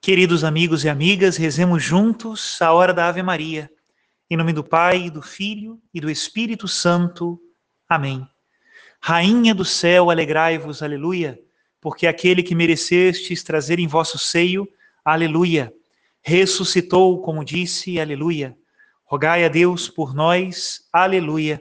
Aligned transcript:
Queridos 0.00 0.44
amigos 0.44 0.84
e 0.84 0.88
amigas, 0.88 1.36
rezemos 1.36 1.82
juntos 1.82 2.62
a 2.62 2.72
hora 2.72 2.94
da 2.94 3.08
Ave 3.08 3.20
Maria. 3.20 3.68
Em 4.30 4.36
nome 4.36 4.52
do 4.52 4.62
Pai, 4.62 5.10
do 5.10 5.20
Filho 5.20 5.82
e 5.92 6.00
do 6.00 6.08
Espírito 6.08 6.68
Santo. 6.68 7.38
Amém. 7.88 8.26
Rainha 9.00 9.52
do 9.52 9.64
céu, 9.64 10.08
alegrai-vos, 10.08 10.84
aleluia, 10.84 11.38
porque 11.80 12.06
aquele 12.06 12.44
que 12.44 12.54
merecestes 12.54 13.42
trazer 13.42 13.80
em 13.80 13.88
vosso 13.88 14.18
seio, 14.18 14.68
aleluia, 15.04 15.74
ressuscitou, 16.22 17.20
como 17.20 17.44
disse, 17.44 18.00
aleluia. 18.00 18.56
Rogai 19.04 19.44
a 19.44 19.48
Deus 19.48 19.90
por 19.90 20.14
nós, 20.14 20.86
aleluia. 20.92 21.60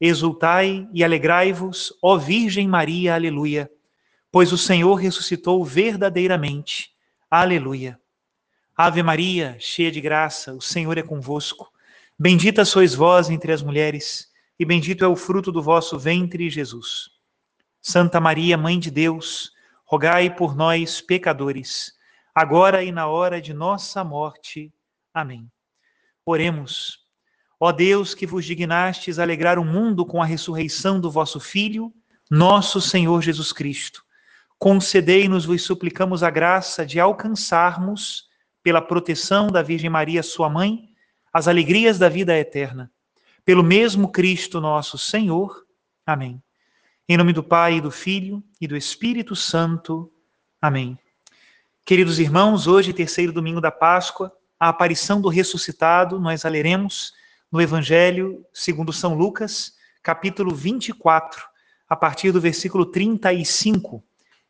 Exultai 0.00 0.88
e 0.92 1.02
alegrai-vos, 1.02 1.92
ó 2.00 2.16
Virgem 2.16 2.68
Maria, 2.68 3.14
aleluia, 3.14 3.68
pois 4.30 4.52
o 4.52 4.58
Senhor 4.58 4.94
ressuscitou 4.94 5.64
verdadeiramente 5.64 6.93
Aleluia. 7.36 8.00
Ave 8.76 9.02
Maria, 9.02 9.56
cheia 9.58 9.90
de 9.90 10.00
graça, 10.00 10.54
o 10.54 10.60
Senhor 10.60 10.96
é 10.98 11.02
convosco. 11.02 11.68
Bendita 12.16 12.64
sois 12.64 12.94
vós 12.94 13.28
entre 13.28 13.50
as 13.50 13.60
mulheres, 13.60 14.30
e 14.56 14.64
bendito 14.64 15.04
é 15.04 15.08
o 15.08 15.16
fruto 15.16 15.50
do 15.50 15.60
vosso 15.60 15.98
ventre, 15.98 16.48
Jesus. 16.48 17.10
Santa 17.82 18.20
Maria, 18.20 18.56
Mãe 18.56 18.78
de 18.78 18.88
Deus, 18.88 19.50
rogai 19.84 20.32
por 20.32 20.54
nós, 20.54 21.00
pecadores, 21.00 21.92
agora 22.32 22.84
e 22.84 22.92
na 22.92 23.08
hora 23.08 23.42
de 23.42 23.52
nossa 23.52 24.04
morte. 24.04 24.72
Amém. 25.12 25.50
Oremos. 26.24 27.00
Ó 27.58 27.72
Deus, 27.72 28.14
que 28.14 28.28
vos 28.28 28.44
dignastes 28.44 29.18
alegrar 29.18 29.58
o 29.58 29.64
mundo 29.64 30.06
com 30.06 30.22
a 30.22 30.24
ressurreição 30.24 31.00
do 31.00 31.10
vosso 31.10 31.40
Filho, 31.40 31.92
nosso 32.30 32.80
Senhor 32.80 33.20
Jesus 33.20 33.52
Cristo 33.52 34.03
concedei-nos, 34.64 35.44
vos 35.44 35.60
suplicamos, 35.60 36.22
a 36.22 36.30
graça 36.30 36.86
de 36.86 36.98
alcançarmos, 36.98 38.30
pela 38.62 38.80
proteção 38.80 39.48
da 39.48 39.60
Virgem 39.60 39.90
Maria, 39.90 40.22
sua 40.22 40.48
mãe, 40.48 40.88
as 41.30 41.46
alegrias 41.46 41.98
da 41.98 42.08
vida 42.08 42.34
eterna. 42.34 42.90
Pelo 43.44 43.62
mesmo 43.62 44.10
Cristo 44.10 44.62
nosso 44.62 44.96
Senhor. 44.96 45.66
Amém. 46.06 46.42
Em 47.06 47.18
nome 47.18 47.34
do 47.34 47.42
Pai, 47.42 47.78
do 47.78 47.90
Filho 47.90 48.42
e 48.58 48.66
do 48.66 48.74
Espírito 48.74 49.36
Santo. 49.36 50.10
Amém. 50.62 50.98
Queridos 51.84 52.18
irmãos, 52.18 52.66
hoje, 52.66 52.94
terceiro 52.94 53.34
domingo 53.34 53.60
da 53.60 53.70
Páscoa, 53.70 54.32
a 54.58 54.70
aparição 54.70 55.20
do 55.20 55.28
ressuscitado, 55.28 56.18
nós 56.18 56.46
a 56.46 56.48
leremos 56.48 57.12
no 57.52 57.60
Evangelho 57.60 58.42
segundo 58.50 58.94
São 58.94 59.14
Lucas, 59.14 59.74
capítulo 60.02 60.54
24, 60.54 61.44
a 61.86 61.94
partir 61.94 62.32
do 62.32 62.40
versículo 62.40 62.86
35 62.86 64.02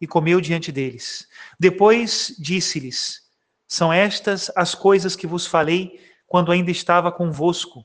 e 0.00 0.06
comeu 0.06 0.40
diante 0.40 0.72
deles. 0.72 1.28
Depois 1.58 2.34
disse-lhes: 2.38 3.22
São 3.68 3.92
estas 3.92 4.50
as 4.56 4.74
coisas 4.74 5.14
que 5.14 5.26
vos 5.26 5.46
falei 5.46 6.00
quando 6.26 6.50
ainda 6.50 6.70
estava 6.70 7.12
convosco. 7.12 7.84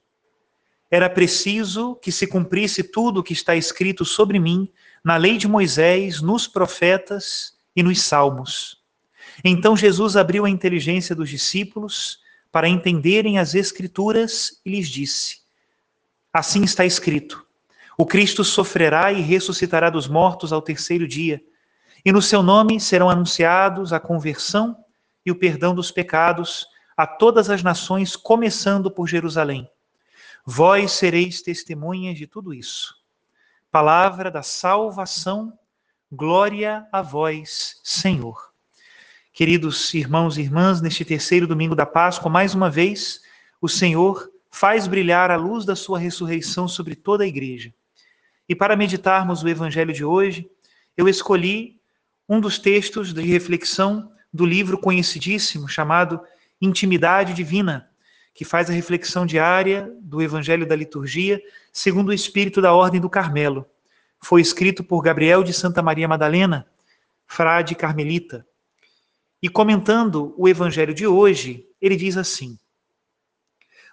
Era 0.89 1.09
preciso 1.09 1.95
que 1.95 2.11
se 2.11 2.27
cumprisse 2.27 2.83
tudo 2.83 3.19
o 3.19 3.23
que 3.23 3.33
está 3.33 3.55
escrito 3.55 4.05
sobre 4.05 4.39
mim 4.39 4.71
na 5.03 5.17
lei 5.17 5.37
de 5.37 5.47
Moisés, 5.47 6.21
nos 6.21 6.47
profetas 6.47 7.57
e 7.75 7.83
nos 7.83 8.01
salmos. 8.01 8.81
Então 9.43 9.75
Jesus 9.75 10.15
abriu 10.15 10.45
a 10.45 10.49
inteligência 10.49 11.13
dos 11.15 11.29
discípulos 11.29 12.19
para 12.51 12.69
entenderem 12.69 13.37
as 13.37 13.53
Escrituras 13.53 14.61
e 14.63 14.69
lhes 14.69 14.87
disse: 14.87 15.39
Assim 16.31 16.63
está 16.63 16.85
escrito: 16.85 17.45
O 17.97 18.05
Cristo 18.05 18.43
sofrerá 18.45 19.11
e 19.11 19.21
ressuscitará 19.21 19.89
dos 19.89 20.07
mortos 20.07 20.53
ao 20.53 20.61
terceiro 20.61 21.05
dia 21.05 21.43
e 22.05 22.11
no 22.11 22.21
seu 22.21 22.43
nome 22.43 22.79
serão 22.79 23.09
anunciados 23.09 23.91
a 23.91 23.99
conversão 23.99 24.77
e 25.25 25.31
o 25.31 25.35
perdão 25.35 25.73
dos 25.73 25.89
pecados 25.89 26.67
a 26.95 27.07
todas 27.07 27.49
as 27.49 27.63
nações, 27.63 28.15
começando 28.15 28.91
por 28.91 29.07
Jerusalém. 29.07 29.67
Vós 30.45 30.91
sereis 30.91 31.41
testemunhas 31.41 32.15
de 32.15 32.27
tudo 32.27 32.53
isso. 32.53 32.95
Palavra 33.71 34.29
da 34.29 34.43
salvação, 34.43 35.57
glória 36.11 36.87
a 36.91 37.01
vós, 37.01 37.81
Senhor. 37.83 38.53
Queridos 39.33 39.91
irmãos 39.95 40.37
e 40.37 40.41
irmãs, 40.41 40.79
neste 40.81 41.03
terceiro 41.03 41.47
domingo 41.47 41.75
da 41.75 41.87
Páscoa, 41.87 42.29
mais 42.29 42.53
uma 42.53 42.69
vez, 42.69 43.21
o 43.59 43.67
Senhor 43.67 44.31
faz 44.51 44.85
brilhar 44.85 45.31
a 45.31 45.35
luz 45.35 45.65
da 45.65 45.75
sua 45.75 45.97
ressurreição 45.97 46.67
sobre 46.67 46.95
toda 46.95 47.23
a 47.23 47.27
igreja. 47.27 47.73
E 48.47 48.55
para 48.55 48.77
meditarmos 48.77 49.41
o 49.41 49.49
evangelho 49.49 49.91
de 49.91 50.05
hoje, 50.05 50.49
eu 50.95 51.09
escolhi 51.09 51.81
um 52.27 52.39
dos 52.39 52.57
textos 52.57 53.13
de 53.13 53.21
reflexão 53.21 54.11
do 54.33 54.45
livro 54.45 54.77
conhecidíssimo 54.77 55.67
chamado 55.67 56.19
Intimidade 56.59 57.33
Divina, 57.33 57.89
que 58.33 58.43
faz 58.43 58.69
a 58.69 58.73
reflexão 58.73 59.25
diária 59.25 59.93
do 60.01 60.21
Evangelho 60.21 60.67
da 60.67 60.75
Liturgia 60.75 61.41
segundo 61.71 62.09
o 62.09 62.13
espírito 62.13 62.61
da 62.61 62.73
Ordem 62.73 62.99
do 62.99 63.09
Carmelo. 63.09 63.65
Foi 64.19 64.41
escrito 64.41 64.83
por 64.83 65.01
Gabriel 65.01 65.43
de 65.43 65.53
Santa 65.53 65.81
Maria 65.81 66.07
Madalena, 66.07 66.67
frade 67.27 67.75
carmelita. 67.75 68.45
E 69.41 69.47
comentando 69.47 70.33
o 70.37 70.49
Evangelho 70.49 70.93
de 70.93 71.05
hoje, 71.05 71.67
ele 71.79 71.95
diz 71.95 72.17
assim: 72.17 72.57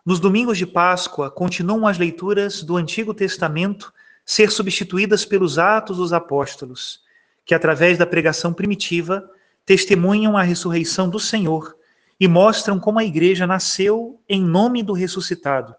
Nos 0.05 0.19
domingos 0.19 0.57
de 0.57 0.67
Páscoa 0.67 1.31
continuam 1.31 1.87
as 1.87 1.99
leituras 1.99 2.63
do 2.63 2.77
Antigo 2.77 3.13
Testamento 3.13 3.93
ser 4.25 4.51
substituídas 4.51 5.25
pelos 5.25 5.59
Atos 5.59 5.99
dos 5.99 6.13
Apóstolos 6.13 7.03
que, 7.45 7.55
através 7.55 7.99
da 7.99 8.07
pregação 8.07 8.53
primitiva, 8.53 9.29
testemunham 9.65 10.37
a 10.37 10.43
ressurreição 10.43 11.09
do 11.09 11.19
Senhor 11.19 11.77
e 12.19 12.29
mostram 12.29 12.79
como 12.79 12.99
a 12.99 13.05
igreja 13.05 13.47
nasceu 13.47 14.21
em 14.29 14.43
nome 14.43 14.83
do 14.83 14.93
ressuscitado. 14.93 15.75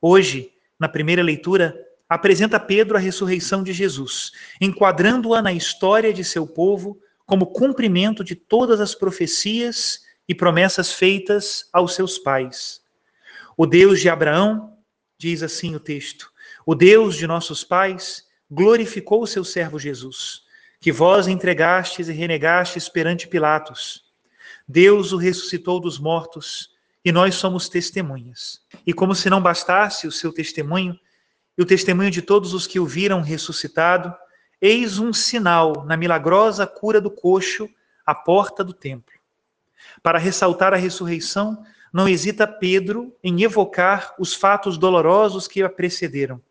Hoje, 0.00 0.52
na 0.78 0.88
primeira 0.88 1.22
leitura, 1.22 1.78
apresenta 2.08 2.58
Pedro 2.58 2.96
a 2.96 3.00
ressurreição 3.00 3.62
de 3.62 3.72
Jesus, 3.72 4.32
enquadrando-a 4.60 5.40
na 5.40 5.52
história 5.52 6.12
de 6.12 6.24
seu 6.24 6.46
povo 6.46 7.00
como 7.24 7.46
cumprimento 7.46 8.24
de 8.24 8.34
todas 8.34 8.80
as 8.80 8.94
profecias 8.94 10.00
e 10.28 10.34
promessas 10.34 10.92
feitas 10.92 11.68
aos 11.72 11.94
seus 11.94 12.18
pais. 12.18 12.80
O 13.56 13.66
Deus 13.66 14.00
de 14.00 14.08
Abraão, 14.08 14.76
diz 15.16 15.42
assim 15.42 15.74
o 15.74 15.80
texto, 15.80 16.32
o 16.66 16.74
Deus 16.74 17.16
de 17.16 17.26
nossos 17.26 17.62
pais, 17.62 18.26
glorificou 18.50 19.22
o 19.22 19.26
seu 19.26 19.44
servo 19.44 19.78
Jesus 19.78 20.41
que 20.82 20.90
vós 20.90 21.28
entregastes 21.28 22.08
e 22.08 22.12
renegastes 22.12 22.88
perante 22.88 23.28
Pilatos. 23.28 24.02
Deus 24.66 25.12
o 25.12 25.16
ressuscitou 25.16 25.78
dos 25.78 25.96
mortos 25.96 26.72
e 27.04 27.12
nós 27.12 27.36
somos 27.36 27.68
testemunhas. 27.68 28.60
E 28.84 28.92
como 28.92 29.14
se 29.14 29.30
não 29.30 29.40
bastasse 29.40 30.08
o 30.08 30.12
seu 30.12 30.32
testemunho 30.32 30.98
e 31.56 31.62
o 31.62 31.64
testemunho 31.64 32.10
de 32.10 32.20
todos 32.20 32.52
os 32.52 32.66
que 32.66 32.80
o 32.80 32.84
viram 32.84 33.20
ressuscitado, 33.22 34.12
eis 34.60 34.98
um 34.98 35.12
sinal 35.12 35.84
na 35.86 35.96
milagrosa 35.96 36.66
cura 36.66 37.00
do 37.00 37.12
coxo 37.12 37.70
à 38.04 38.12
porta 38.12 38.64
do 38.64 38.72
templo. 38.72 39.14
Para 40.02 40.18
ressaltar 40.18 40.74
a 40.74 40.76
ressurreição, 40.76 41.64
não 41.92 42.08
hesita 42.08 42.44
Pedro 42.44 43.16
em 43.22 43.40
evocar 43.44 44.16
os 44.18 44.34
fatos 44.34 44.76
dolorosos 44.76 45.46
que 45.46 45.62
a 45.62 45.68
precederam. 45.68 46.42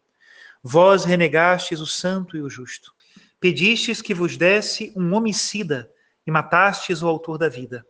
Vós 0.63 1.04
renegastes 1.04 1.81
o 1.81 1.86
santo 1.86 2.38
e 2.38 2.42
o 2.42 2.50
justo. 2.50 2.94
Pedistes 3.41 4.03
que 4.03 4.13
vos 4.13 4.38
desse 4.38 4.93
um 4.95 5.15
homicida 5.15 5.91
e 6.27 6.29
matastes 6.29 7.01
o 7.01 7.07
autor 7.07 7.39
da 7.39 7.49
vida. 7.49 7.83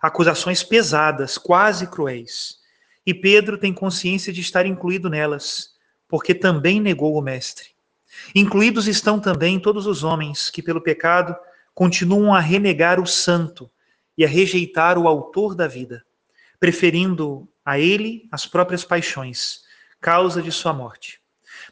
Acusações 0.00 0.62
pesadas, 0.62 1.36
quase 1.36 1.88
cruéis. 1.88 2.60
E 3.04 3.12
Pedro 3.12 3.58
tem 3.58 3.74
consciência 3.74 4.32
de 4.32 4.40
estar 4.40 4.64
incluído 4.64 5.10
nelas, 5.10 5.74
porque 6.06 6.32
também 6.32 6.80
negou 6.80 7.18
o 7.18 7.20
Mestre. 7.20 7.70
Incluídos 8.32 8.86
estão 8.86 9.18
também 9.18 9.58
todos 9.58 9.84
os 9.84 10.04
homens 10.04 10.48
que, 10.48 10.62
pelo 10.62 10.80
pecado, 10.80 11.34
continuam 11.74 12.32
a 12.32 12.38
renegar 12.38 13.00
o 13.00 13.06
Santo 13.06 13.68
e 14.16 14.24
a 14.24 14.28
rejeitar 14.28 14.96
o 14.96 15.08
Autor 15.08 15.56
da 15.56 15.66
vida, 15.66 16.06
preferindo 16.60 17.48
a 17.64 17.80
ele 17.80 18.28
as 18.30 18.46
próprias 18.46 18.84
paixões, 18.84 19.64
causa 20.00 20.40
de 20.40 20.52
sua 20.52 20.72
morte. 20.72 21.20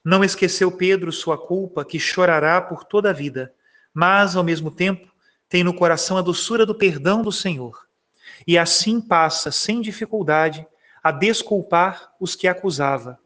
Não 0.06 0.22
esqueceu 0.22 0.70
Pedro 0.70 1.10
sua 1.10 1.36
culpa, 1.36 1.84
que 1.84 1.98
chorará 1.98 2.62
por 2.62 2.84
toda 2.84 3.10
a 3.10 3.12
vida, 3.12 3.52
mas, 3.92 4.36
ao 4.36 4.44
mesmo 4.44 4.70
tempo, 4.70 5.12
tem 5.48 5.64
no 5.64 5.74
coração 5.74 6.16
a 6.16 6.22
doçura 6.22 6.64
do 6.64 6.76
perdão 6.76 7.22
do 7.22 7.32
Senhor. 7.32 7.88
E 8.46 8.56
assim 8.56 9.00
passa, 9.00 9.50
sem 9.50 9.80
dificuldade, 9.80 10.64
a 11.02 11.10
desculpar 11.10 12.12
os 12.20 12.36
que 12.36 12.46
acusava. 12.46 13.18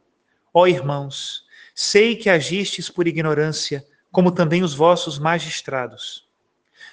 Ó 0.55 0.67
irmãos, 0.67 1.45
sei 1.75 2.17
que 2.17 2.31
agistes 2.31 2.89
por 2.89 3.07
ignorância, 3.07 3.85
como 4.11 4.33
também 4.33 4.63
os 4.63 4.73
vossos 4.73 5.19
magistrados. 5.19 6.27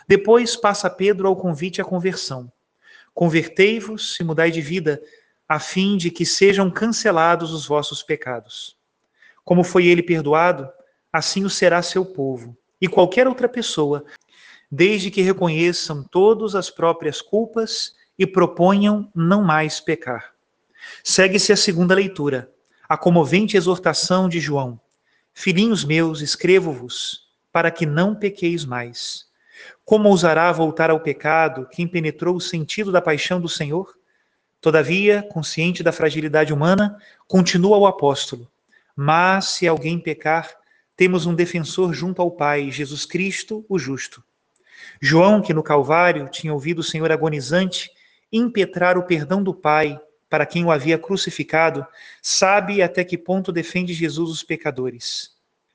Depois 0.06 0.58
passa 0.58 0.90
Pedro 0.90 1.30
ao 1.30 1.38
convite 1.38 1.80
à 1.80 1.86
conversão. 1.86 2.52
Convertei-vos 3.14 4.20
e 4.20 4.24
mudai 4.26 4.52
de 4.52 4.60
vida, 4.60 5.02
a 5.48 5.62
fim 5.62 5.96
de 5.96 6.12
que 6.12 6.26
sejam 6.26 6.70
cancelados 6.70 7.54
os 7.54 7.66
vossos 7.66 8.04
pecados. 8.04 8.77
Como 9.48 9.64
foi 9.64 9.88
ele 9.88 10.04
perdoado, 10.04 10.70
assim 11.12 11.46
o 11.46 11.50
será 11.50 11.82
seu 11.82 12.06
povo, 12.06 12.58
e 12.82 12.86
qualquer 12.90 13.30
outra 13.30 13.48
pessoa, 13.48 14.04
desde 14.70 15.10
que 15.10 15.22
reconheçam 15.22 16.04
todas 16.04 16.54
as 16.54 16.70
próprias 16.70 17.22
culpas 17.22 17.96
e 18.20 18.28
proponham 18.28 19.10
não 19.16 19.42
mais 19.42 19.80
pecar. 19.80 20.34
Segue-se 21.02 21.54
a 21.54 21.56
segunda 21.56 21.96
leitura, 21.96 22.52
a 22.90 22.98
comovente 22.98 23.56
exortação 23.56 24.28
de 24.28 24.42
João: 24.42 24.78
Filhinhos 25.34 25.86
meus, 25.86 26.20
escrevo-vos, 26.20 27.30
para 27.50 27.72
que 27.72 27.86
não 27.86 28.14
pequeis 28.14 28.66
mais. 28.66 29.28
Como 29.86 30.10
ousará 30.10 30.52
voltar 30.52 30.90
ao 30.90 31.00
pecado 31.00 31.70
quem 31.72 31.88
penetrou 31.88 32.36
o 32.36 32.42
sentido 32.42 32.92
da 32.92 33.02
paixão 33.02 33.40
do 33.40 33.48
Senhor? 33.48 33.96
Todavia, 34.60 35.26
consciente 35.32 35.82
da 35.82 35.94
fragilidade 35.94 36.52
humana, 36.52 36.98
continua 37.30 37.78
o 37.78 37.88
apóstolo: 37.88 38.52
Mas 39.00 39.46
se 39.46 39.68
alguém 39.68 40.00
pecar, 40.00 40.50
temos 40.96 41.28
um 41.28 41.36
defensor 41.36 41.94
junto 41.94 42.20
ao 42.20 42.32
Pai, 42.32 42.72
Jesus 42.72 43.06
Cristo, 43.06 43.64
o 43.70 43.78
justo. 43.78 44.24
João, 45.00 45.40
que 45.40 45.54
no 45.54 45.62
Calvário 45.62 46.28
tinha 46.30 46.52
ouvido 46.52 46.80
o 46.80 46.84
Senhor 46.84 47.12
agonizante 47.12 47.92
impetrar 48.32 48.98
o 48.98 49.04
perdão 49.04 49.44
do 49.44 49.54
Pai 49.54 50.00
para 50.28 50.48
quem 50.48 50.66
o 50.66 50.72
havia 50.72 50.98
crucificado, 50.98 51.86
sabe 52.24 52.82
até 52.82 53.04
que 53.04 53.20
ponto 53.20 53.52
defende 53.52 53.94
Jesus 53.94 54.32
os 54.32 54.44
pecadores. 54.44 55.32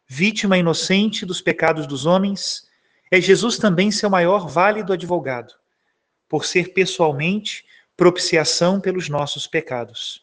Vítima 0.06 0.58
inocente 0.58 1.24
dos 1.24 1.40
pecados 1.40 1.86
dos 1.86 2.04
homens, 2.04 2.69
é 3.08 3.20
Jesus 3.20 3.56
também 3.56 3.92
seu 3.92 4.10
maior 4.10 4.48
válido 4.48 4.92
advogado, 4.92 5.54
por 6.28 6.44
ser 6.44 6.72
pessoalmente 6.72 7.64
propiciação 7.96 8.80
pelos 8.80 9.08
nossos 9.08 9.46
pecados. 9.46 10.21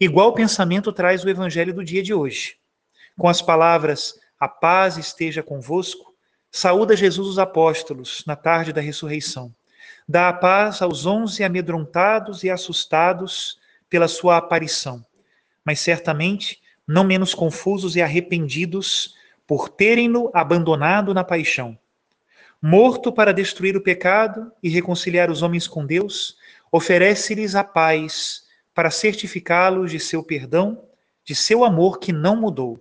Igual 0.00 0.34
pensamento 0.34 0.92
traz 0.92 1.24
o 1.24 1.28
evangelho 1.28 1.74
do 1.74 1.84
dia 1.84 2.02
de 2.02 2.12
hoje. 2.14 2.56
Com 3.18 3.28
as 3.28 3.42
palavras: 3.42 4.18
A 4.38 4.48
paz 4.48 4.96
esteja 4.96 5.42
convosco, 5.42 6.14
saúda 6.50 6.96
Jesus 6.96 7.28
os 7.28 7.38
apóstolos 7.38 8.24
na 8.26 8.36
tarde 8.36 8.72
da 8.72 8.80
ressurreição 8.80 9.54
dá 10.08 10.28
a 10.28 10.32
paz 10.32 10.82
aos 10.82 11.06
onze 11.06 11.44
amedrontados 11.44 12.44
e 12.44 12.50
assustados 12.50 13.58
pela 13.88 14.08
sua 14.08 14.36
aparição, 14.36 15.04
mas 15.64 15.80
certamente 15.80 16.60
não 16.86 17.04
menos 17.04 17.34
confusos 17.34 17.96
e 17.96 18.02
arrependidos 18.02 19.14
por 19.46 19.68
terem-no 19.68 20.30
abandonado 20.34 21.14
na 21.14 21.22
paixão. 21.22 21.78
Morto 22.60 23.12
para 23.12 23.32
destruir 23.32 23.76
o 23.76 23.82
pecado 23.82 24.52
e 24.62 24.68
reconciliar 24.68 25.30
os 25.30 25.42
homens 25.42 25.66
com 25.66 25.84
Deus, 25.84 26.36
oferece-lhes 26.70 27.54
a 27.54 27.64
paz 27.64 28.44
para 28.74 28.90
certificá-los 28.90 29.90
de 29.90 30.00
seu 30.00 30.22
perdão, 30.22 30.82
de 31.24 31.34
seu 31.34 31.64
amor 31.64 31.98
que 31.98 32.12
não 32.12 32.36
mudou. 32.36 32.80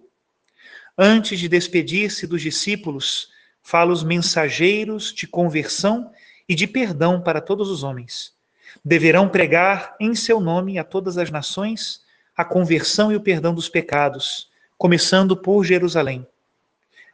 Antes 0.97 1.39
de 1.39 1.47
despedir-se 1.47 2.27
dos 2.27 2.41
discípulos, 2.41 3.29
fala 3.61 3.91
os 3.91 4.03
mensageiros 4.03 5.13
de 5.13 5.27
conversão 5.27 6.11
e 6.47 6.55
de 6.55 6.67
perdão 6.67 7.21
para 7.21 7.41
todos 7.41 7.69
os 7.69 7.83
homens. 7.83 8.33
Deverão 8.83 9.29
pregar 9.29 9.95
em 9.99 10.15
seu 10.15 10.39
nome 10.39 10.79
a 10.79 10.83
todas 10.83 11.17
as 11.17 11.29
nações 11.29 12.01
a 12.35 12.45
conversão 12.45 13.11
e 13.11 13.15
o 13.15 13.21
perdão 13.21 13.53
dos 13.53 13.69
pecados, 13.69 14.49
começando 14.77 15.35
por 15.37 15.63
Jerusalém. 15.63 16.25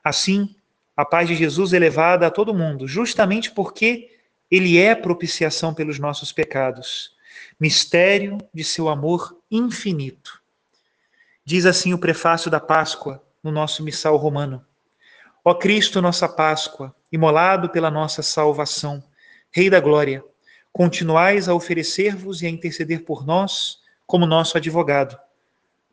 Assim, 0.03 0.55
a 0.95 1.03
paz 1.03 1.27
de 1.27 1.35
Jesus 1.35 1.73
é 1.73 1.79
levada 1.79 2.25
a 2.27 2.31
todo 2.31 2.53
mundo, 2.53 2.87
justamente 2.87 3.51
porque 3.51 4.09
ele 4.49 4.77
é 4.77 4.95
propiciação 4.95 5.73
pelos 5.73 5.99
nossos 5.99 6.31
pecados, 6.31 7.16
mistério 7.59 8.37
de 8.53 8.63
seu 8.63 8.89
amor 8.89 9.37
infinito. 9.49 10.41
Diz 11.43 11.65
assim 11.65 11.93
o 11.93 11.97
prefácio 11.97 12.51
da 12.51 12.59
Páscoa 12.59 13.23
no 13.43 13.51
nosso 13.51 13.83
missal 13.83 14.17
romano: 14.17 14.65
Ó 15.43 15.53
Cristo, 15.53 16.01
nossa 16.01 16.27
Páscoa, 16.27 16.93
imolado 17.11 17.69
pela 17.69 17.89
nossa 17.89 18.21
salvação, 18.21 19.03
Rei 19.51 19.69
da 19.69 19.79
Glória, 19.79 20.23
continuais 20.73 21.47
a 21.47 21.53
oferecer-vos 21.53 22.41
e 22.41 22.45
a 22.45 22.49
interceder 22.49 23.03
por 23.03 23.25
nós 23.25 23.79
como 24.05 24.25
nosso 24.25 24.57
advogado. 24.57 25.17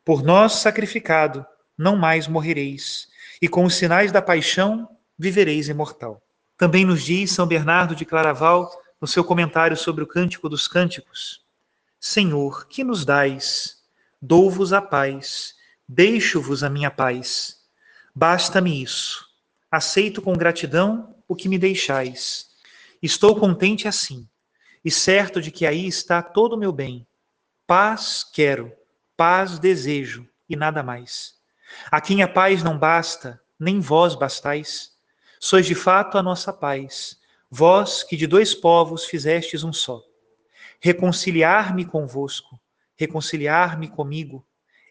Por 0.05 0.23
nós 0.23 0.55
sacrificado, 0.55 1.47
não 1.79 1.97
mais 1.97 2.29
morrereis, 2.29 3.09
e 3.41 3.49
com 3.49 3.65
os 3.65 3.75
sinais 3.75 4.13
da 4.13 4.21
paixão 4.21 4.89
vivereis 5.19 5.69
imortal. 5.69 6.21
Também 6.59 6.85
nos 6.85 7.03
diz 7.03 7.31
São 7.31 7.47
Bernardo 7.47 7.95
de 7.95 8.05
Claraval, 8.05 8.71
no 9.05 9.09
seu 9.09 9.23
comentário 9.23 9.77
sobre 9.77 10.03
o 10.03 10.07
Cântico 10.07 10.49
dos 10.49 10.67
Cânticos: 10.67 11.45
Senhor, 12.01 12.67
que 12.67 12.83
nos 12.83 13.05
dais? 13.05 13.83
Dou-vos 14.19 14.73
a 14.73 14.81
paz, 14.81 15.55
deixo-vos 15.87 16.65
a 16.65 16.71
minha 16.71 16.91
paz. 16.91 17.59
Basta-me 18.15 18.83
isso. 18.83 19.29
Aceito 19.71 20.23
com 20.23 20.33
gratidão 20.33 21.15
o 21.29 21.37
que 21.37 21.51
me 21.51 21.59
deixais 21.59 22.49
Estou 23.03 23.39
contente 23.39 23.87
assim, 23.87 24.27
e 24.83 24.91
certo 24.91 25.43
de 25.43 25.51
que 25.51 25.67
aí 25.67 25.87
está 25.87 26.23
todo 26.23 26.55
o 26.55 26.59
meu 26.59 26.73
bem. 26.73 27.07
Paz 27.67 28.25
quero, 28.33 28.73
paz 29.19 29.59
desejo, 29.59 30.27
e 30.49 30.57
nada 30.57 30.83
mais. 30.83 31.35
A 31.91 32.01
quem 32.01 32.23
a 32.23 32.29
paz 32.29 32.63
não 32.63 32.79
basta, 32.79 33.39
nem 33.61 33.81
vós 33.81 34.15
bastais. 34.15 34.95
Sois 35.39 35.67
de 35.67 35.75
fato 35.75 36.17
a 36.17 36.23
nossa 36.23 36.55
paz, 36.55 37.23
vós 37.57 38.03
que 38.03 38.17
de 38.17 38.27
dois 38.27 38.53
povos 38.53 39.05
fizestes 39.05 39.63
um 39.63 39.73
só. 39.73 40.03
Reconciliar-me 40.81 41.85
convosco, 41.85 42.59
reconciliar-me 42.97 43.87
comigo, 43.87 44.45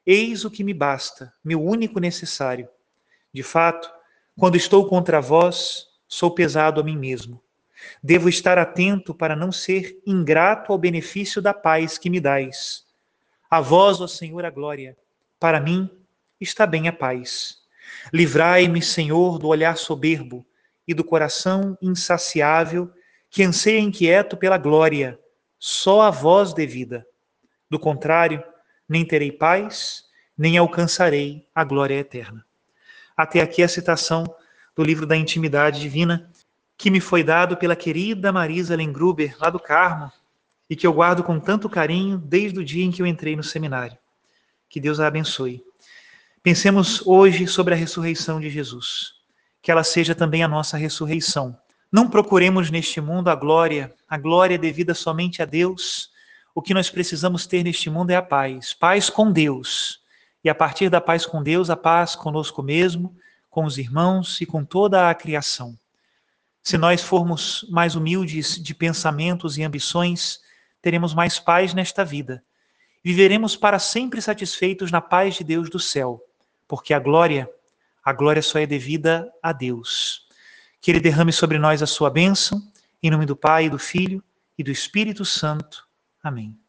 eis 0.06 0.46
o 0.46 0.50
que 0.50 0.64
me 0.64 0.74
basta, 0.74 1.34
meu 1.44 1.62
único 1.62 2.00
necessário. 2.00 2.70
De 3.34 3.44
fato, 3.44 3.92
quando 4.40 4.56
estou 4.56 4.88
contra 4.88 5.20
vós, 5.20 5.88
sou 6.08 6.32
pesado 6.32 6.80
a 6.80 6.84
mim 6.86 6.98
mesmo. 6.98 7.44
Devo 8.02 8.30
estar 8.30 8.58
atento 8.58 9.14
para 9.14 9.36
não 9.36 9.52
ser 9.52 10.02
ingrato 10.08 10.72
ao 10.72 10.78
benefício 10.78 11.42
da 11.42 11.54
paz 11.54 11.98
que 11.98 12.10
me 12.10 12.22
dais. 12.22 12.86
A 13.52 13.60
vós, 13.60 14.00
ó 14.00 14.08
Senhor, 14.08 14.46
a 14.46 14.50
glória. 14.50 14.96
Para 15.38 15.60
mim 15.60 15.90
está 16.40 16.66
bem 16.66 16.88
a 16.88 16.94
paz. 16.94 17.58
Livrai-me, 18.14 18.82
Senhor, 18.82 19.38
do 19.38 19.50
olhar 19.50 19.76
soberbo 19.76 20.46
e 20.88 20.94
do 20.94 21.04
coração 21.04 21.78
insaciável 21.82 22.92
que 23.30 23.44
anseia 23.44 23.80
inquieto 23.80 24.38
pela 24.38 24.58
glória, 24.58 25.20
só 25.58 26.02
a 26.02 26.12
vós 26.12 26.54
devida. 26.54 27.06
Do 27.70 27.80
contrário, 27.80 28.44
nem 28.88 29.06
terei 29.06 29.32
paz, 29.32 30.04
nem 30.38 30.58
alcançarei 30.58 31.48
a 31.54 31.64
glória 31.64 31.96
eterna. 31.96 32.46
Até 33.16 33.42
aqui 33.42 33.64
a 33.64 33.68
citação 33.68 34.24
do 34.76 34.84
livro 34.84 35.06
da 35.06 35.16
Intimidade 35.16 35.80
Divina 35.80 36.30
que 36.78 36.90
me 36.90 37.00
foi 37.00 37.24
dado 37.24 37.56
pela 37.56 37.76
querida 37.76 38.32
Marisa 38.32 38.76
Lengruber, 38.76 39.36
lá 39.40 39.50
do 39.50 39.60
Carmo, 39.60 40.12
e 40.70 40.76
que 40.76 40.86
eu 40.86 40.94
guardo 40.94 41.24
com 41.24 41.40
tanto 41.40 41.70
carinho 41.70 42.18
desde 42.18 42.60
o 42.60 42.66
dia 42.66 42.84
em 42.84 42.92
que 42.92 43.02
eu 43.02 43.08
entrei 43.08 43.36
no 43.36 43.44
seminário. 43.44 43.98
Que 44.70 44.80
Deus 44.80 45.00
a 45.00 45.08
abençoe. 45.08 45.64
Pensemos 46.42 47.06
hoje 47.06 47.48
sobre 47.48 47.74
a 47.74 47.78
ressurreição 47.78 48.40
de 48.40 48.50
Jesus. 48.50 49.14
Que 49.64 49.72
ela 49.72 49.84
seja 49.84 50.14
também 50.14 50.44
a 50.44 50.48
nossa 50.48 50.78
ressurreição. 50.78 51.58
Não 51.92 52.08
procuremos 52.08 52.70
neste 52.70 53.02
mundo 53.02 53.30
a 53.30 53.36
glória, 53.36 53.92
a 54.08 54.18
glória 54.18 54.60
devida 54.60 54.94
somente 54.94 55.42
a 55.42 55.46
Deus. 55.46 56.12
O 56.54 56.62
que 56.62 56.74
nós 56.74 56.92
precisamos 56.92 57.48
ter 57.48 57.64
neste 57.64 57.90
mundo 57.90 58.12
é 58.12 58.16
a 58.16 58.22
paz, 58.22 58.76
paz 58.76 59.10
com 59.10 59.32
Deus. 59.32 60.04
E 60.44 60.50
a 60.50 60.54
partir 60.54 60.90
da 60.90 61.02
paz 61.02 61.26
com 61.26 61.42
Deus, 61.42 61.72
a 61.72 61.76
paz 61.76 62.16
conosco 62.16 62.62
mesmo, 62.62 63.16
com 63.50 63.66
os 63.66 63.80
irmãos 63.80 64.42
e 64.42 64.46
com 64.46 64.64
toda 64.64 65.10
a 65.10 65.16
criação. 65.16 65.76
Se 66.62 66.78
nós 66.78 67.02
formos 67.02 67.66
mais 67.70 67.96
humildes 67.96 68.62
de 68.62 68.74
pensamentos 68.74 69.58
e 69.58 69.64
ambições, 69.64 70.42
teremos 70.82 71.14
mais 71.14 71.40
paz 71.40 71.74
nesta 71.74 72.04
vida. 72.04 72.44
viveremos 73.04 73.56
para 73.56 73.80
sempre 73.80 74.22
satisfeitos 74.22 74.90
na 74.90 75.02
paz 75.02 75.36
de 75.36 75.44
Deus 75.44 75.70
do 75.70 75.78
céu, 75.78 76.22
porque 76.68 76.94
a 76.94 77.00
glória, 77.00 77.50
a 78.04 78.12
glória 78.12 78.42
só 78.42 78.60
é 78.60 78.66
devida 78.66 79.32
a 79.42 79.54
Deus. 79.54 80.28
Que 80.82 80.92
Ele 80.92 81.00
derrame 81.00 81.32
sobre 81.32 81.58
nós 81.58 81.82
a 81.82 81.88
sua 81.88 82.10
bênção, 82.10 82.62
em 83.02 83.10
nome 83.10 83.26
do 83.26 83.36
Pai, 83.36 83.70
do 83.70 83.80
Filho 83.80 84.24
e 84.58 84.64
do 84.64 84.72
Espírito 84.72 85.24
Santo. 85.24 85.88
Amém. 86.22 86.58